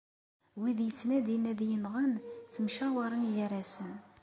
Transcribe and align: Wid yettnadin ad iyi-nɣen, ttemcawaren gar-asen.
Wid 0.59 0.79
yettnadin 0.83 1.49
ad 1.51 1.59
iyi-nɣen, 1.65 2.11
ttemcawaren 2.23 3.27
gar-asen. 3.35 3.93